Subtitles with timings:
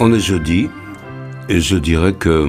[0.00, 0.70] On est jeudi,
[1.48, 2.48] et je dirais que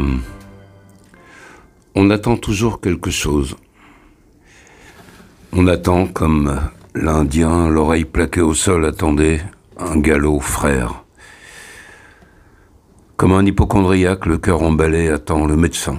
[1.96, 3.56] on attend toujours quelque chose.
[5.52, 6.60] On attend comme
[6.94, 9.42] l'Indien, l'oreille plaquée au sol, attendait
[9.80, 11.04] un galop frère.
[13.18, 15.98] Comme un hypochondriaque, le cœur emballé attend le médecin.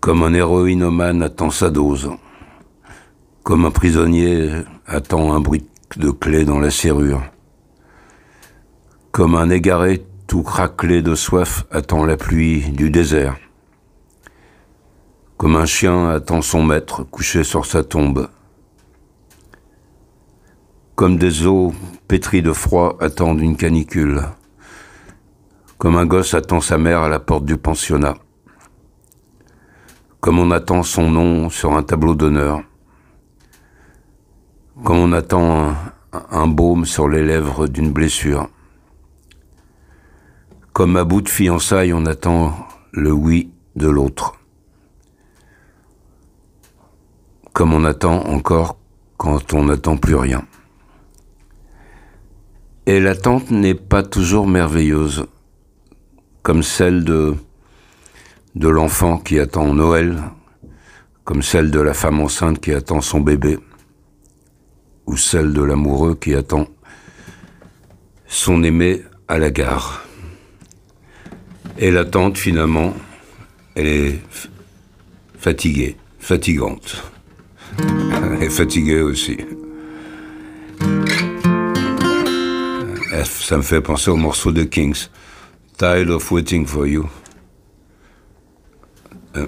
[0.00, 2.10] Comme un héroïnomane attend sa dose.
[3.42, 4.50] Comme un prisonnier
[4.86, 5.66] attend un bruit
[5.98, 7.22] de clé dans la serrure.
[9.12, 13.36] Comme un égaré tout craquelé de soif attend la pluie du désert.
[15.36, 18.28] Comme un chien attend son maître couché sur sa tombe.
[20.94, 21.74] Comme des eaux
[22.06, 24.22] pétries de froid attendent une canicule.
[25.76, 28.14] Comme un gosse attend sa mère à la porte du pensionnat.
[30.20, 32.62] Comme on attend son nom sur un tableau d'honneur.
[34.84, 35.76] Comme on attend un,
[36.30, 38.48] un baume sur les lèvres d'une blessure.
[40.72, 42.54] Comme à bout de fiançailles, on attend
[42.92, 44.34] le oui de l'autre.
[47.52, 48.78] Comme on attend encore
[49.16, 50.46] quand on n'attend plus rien.
[52.86, 55.26] Et l'attente n'est pas toujours merveilleuse,
[56.42, 57.36] comme celle de,
[58.54, 60.22] l'enfant qui attend Noël,
[61.24, 63.58] comme celle de la femme enceinte qui attend son bébé,
[65.06, 66.66] ou celle de l'amoureux qui attend
[68.26, 70.02] son aimé à la gare.
[71.82, 72.94] Et l'attente, finalement,
[73.74, 74.18] elle est
[75.38, 77.02] fatiguée, fatigante.
[78.42, 79.38] Et fatiguée aussi.
[83.24, 85.08] Ça me fait penser au morceau de Kings.
[85.78, 87.08] Tired of waiting for you.
[89.36, 89.46] Euh.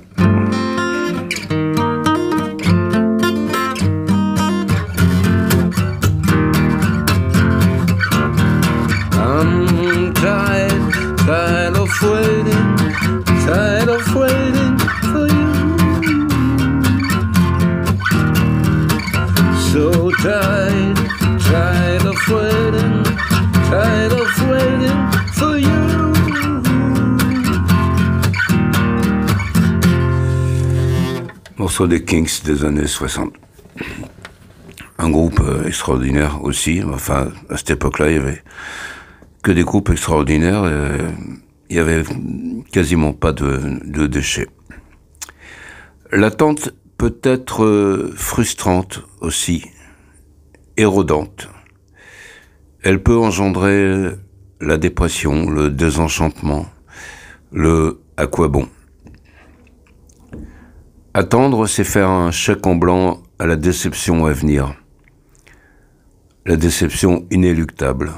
[11.26, 12.66] Tired of waiting,
[13.46, 14.78] tired of waiting
[15.10, 15.50] for you.
[19.70, 20.96] So tired,
[21.40, 23.04] tired of waiting,
[23.70, 25.00] tired of waiting
[25.38, 25.82] for you.
[31.56, 33.32] Morceau des Kings des années 60.
[34.98, 36.82] Un groupe euh, extraordinaire aussi.
[36.82, 38.42] Enfin, à cette époque-là, il y avait
[39.42, 40.66] que des groupes extraordinaires.
[40.66, 40.98] et
[41.72, 42.02] il y avait
[42.70, 44.48] quasiment pas de, déchets.
[46.10, 49.64] L'attente peut être euh, frustrante aussi,
[50.76, 51.48] érodante.
[52.82, 54.10] Elle peut engendrer
[54.60, 56.66] la dépression, le désenchantement,
[57.52, 58.68] le à quoi bon?
[61.14, 64.74] Attendre, c'est faire un chèque en blanc à la déception à venir.
[66.44, 68.12] La déception inéluctable.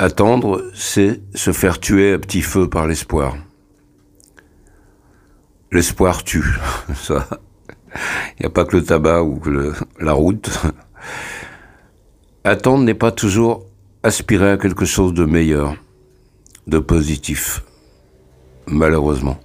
[0.00, 3.36] Attendre, c'est se faire tuer à petit feu par l'espoir.
[5.72, 6.44] L'espoir tue.
[6.94, 7.26] Ça,
[8.38, 10.50] il n'y a pas que le tabac ou que la route.
[12.44, 13.66] Attendre n'est pas toujours
[14.04, 15.74] aspirer à quelque chose de meilleur,
[16.68, 17.64] de positif.
[18.68, 19.40] Malheureusement.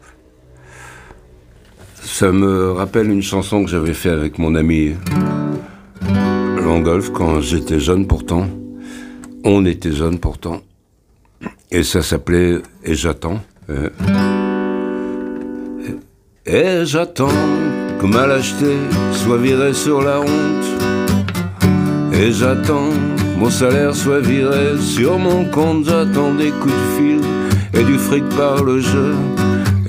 [1.96, 4.94] Ça me rappelle une chanson que j'avais fait avec mon ami
[6.58, 8.47] Langolf quand j'étais jeune pourtant.
[9.44, 10.62] On était jeunes pourtant.
[11.72, 13.40] Et ça s'appelait Et j'attends.
[13.70, 13.90] Euh,
[16.46, 17.28] Et j'attends
[18.00, 18.76] que ma lâcheté
[19.12, 20.68] soit virée sur la honte.
[22.14, 25.86] Et j'attends que mon salaire soit viré sur mon compte.
[25.86, 27.22] J'attends des coups de fil
[27.74, 29.14] et du fric par le jeu.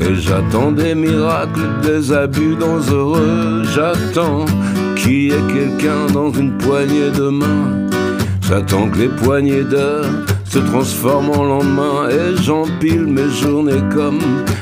[0.00, 3.62] Et j'attends des miracles, des abus dangereux.
[3.74, 4.44] J'attends
[4.96, 7.83] qu'il y ait quelqu'un dans une poignée de main.
[8.46, 10.04] J'attends que les poignées d'heures
[10.44, 14.20] se transforment en lendemain et j'empile mes journées comme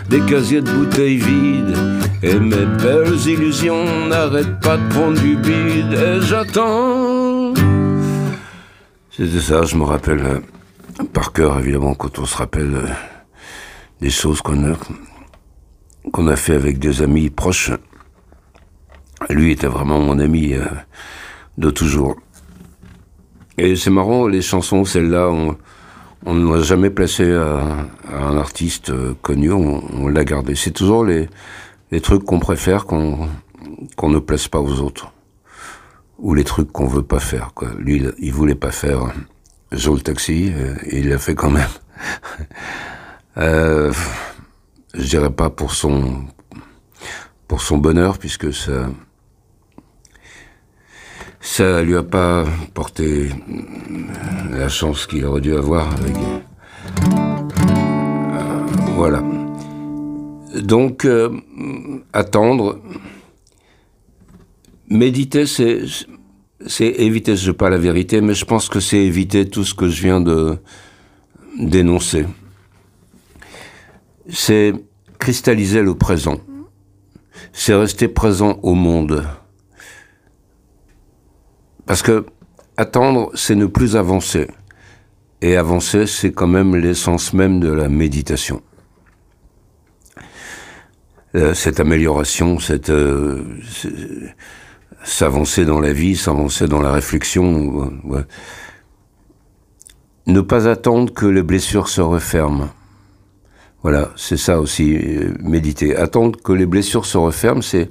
[0.09, 1.77] des casiers de bouteilles vides.
[2.23, 7.55] Et mes belles illusions n'arrêtent pas de prendre du bide et j'attends.
[9.11, 12.89] C'était ça, je me rappelle euh, par cœur évidemment quand on se rappelle euh,
[14.01, 14.77] des choses qu'on a,
[16.13, 17.73] qu'on a fait avec des amis proches.
[19.29, 20.67] Lui était vraiment mon ami euh,
[21.59, 22.17] de toujours.
[23.59, 25.57] Et c'est marrant, les chansons, celles-là, on
[26.25, 30.55] on ne l'a jamais placé à, à un artiste euh, connu, on, on l'a gardé.
[30.55, 31.29] C'est toujours les,
[31.91, 33.29] les trucs qu'on préfère qu'on
[33.97, 35.13] qu'on ne place pas aux autres.
[36.19, 37.53] Ou les trucs qu'on veut pas faire.
[37.55, 37.69] Quoi.
[37.79, 39.13] Lui, il, il voulait pas faire
[39.73, 41.69] Joe le taxi, euh, et il l'a fait quand même.
[43.39, 43.93] euh,
[44.95, 46.25] je dirais pas pour son
[47.49, 48.89] pour son bonheur, puisque ça
[51.53, 53.29] ça lui a pas porté
[54.53, 56.17] la chance qu'il aurait dû avoir avec.
[56.17, 56.41] Euh,
[58.95, 59.23] voilà.
[60.63, 61.29] Donc, euh,
[62.15, 62.81] attendre,
[64.89, 65.83] méditer, c'est,
[66.67, 69.91] c'est éviter, je pas la vérité, mais je pense que c'est éviter tout ce que
[69.91, 70.57] je viens de
[71.59, 72.25] dénoncer.
[74.31, 74.73] C'est
[75.19, 76.39] cristalliser le présent.
[77.53, 79.23] C'est rester présent au monde.
[81.87, 82.27] Parce que
[82.77, 84.49] attendre, c'est ne plus avancer.
[85.41, 88.63] Et avancer, c'est quand même l'essence même de la méditation.
[91.35, 93.43] Euh, cette amélioration, cette euh,
[95.03, 97.91] s'avancer dans la vie, s'avancer dans la réflexion.
[100.27, 102.69] Ne pas attendre que les blessures se referment.
[103.83, 105.97] Voilà, c'est ça aussi, euh, méditer.
[105.97, 107.89] Attendre que les blessures se referment, c'est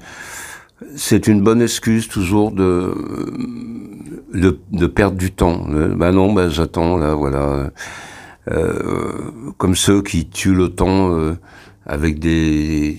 [0.96, 2.94] c'est une bonne excuse toujours de,
[4.34, 5.66] de, de perdre du temps.
[5.70, 7.72] Ben non, ben j'attends là, voilà.
[8.50, 11.38] Euh, comme ceux qui tuent le temps euh,
[11.86, 12.98] avec des.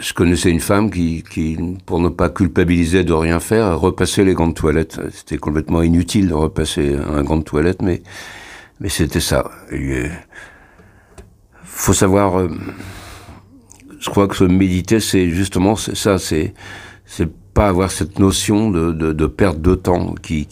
[0.00, 1.56] Je connaissais une femme qui, qui,
[1.86, 5.00] pour ne pas culpabiliser de rien faire, repassait les gants de toilette.
[5.12, 8.02] C'était complètement inutile de repasser un gant de toilette, mais
[8.80, 9.50] mais c'était ça.
[9.72, 10.10] Il
[11.62, 12.40] faut savoir.
[12.40, 12.48] Euh,
[13.98, 16.54] je crois que méditer, c'est justement ça, c'est
[17.54, 20.46] pas avoir cette notion de, de, de, perte de temps qui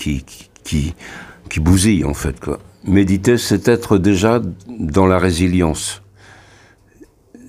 [1.48, 2.36] qui bousille en fait.
[2.84, 6.02] Méditer, c'est être déjà dans la résilience.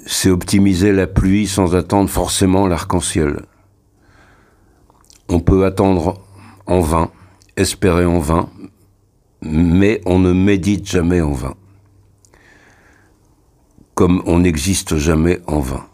[0.06, 3.42] C'est optimiser la pluie sans attendre forcément l'arc-en-ciel.
[5.30, 6.22] On peut attendre
[6.66, 7.12] en vain,
[7.58, 8.50] espérer en vain,
[9.42, 11.56] mais on ne médite jamais en vain
[13.98, 15.88] comme on n'existe jamais en vain.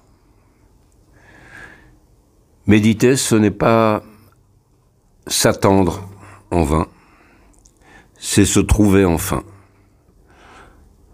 [2.68, 4.04] Méditer, ce n'est pas
[5.26, 6.06] s'attendre
[6.52, 6.88] en vain,
[8.20, 9.44] c'est se trouver enfin.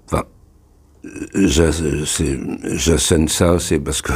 [0.07, 0.23] Enfin,
[1.35, 4.13] j'assène ça, c'est parce que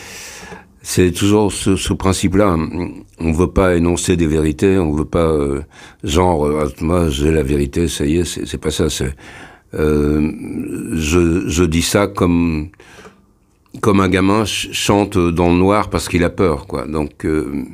[0.82, 2.56] c'est toujours ce, principe-là.
[3.18, 5.60] On ne veut pas énoncer des vérités, on ne veut pas, euh,
[6.04, 8.88] genre, euh, moi j'ai la vérité, ça y est, c'est pas ça.
[8.88, 9.14] C'est
[9.74, 10.32] euh,
[10.94, 12.68] je, dis ça comme
[13.82, 16.86] comme un gamin chante dans le noir parce qu'il a peur, quoi.
[16.86, 17.64] Donc euh,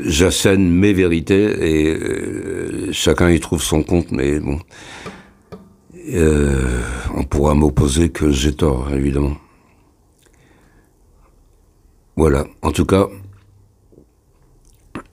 [0.00, 4.60] j'assène mes vérités et euh, chacun y trouve son compte, mais bon,
[7.14, 9.36] on pourra m'opposer que j'ai tort, évidemment.
[12.16, 12.46] Voilà.
[12.62, 13.08] En tout cas,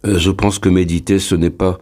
[0.04, 1.80] je pense que méditer, ce n'est pas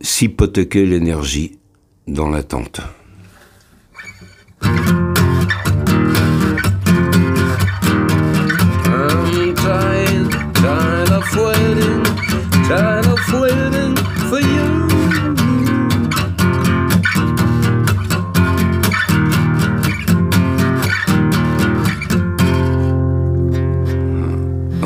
[0.00, 1.58] s'hypothéquer l'énergie
[2.06, 2.80] dans l'attente.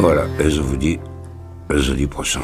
[0.01, 0.99] Voilà, et je vous dis
[1.69, 2.41] à jeudi prochain.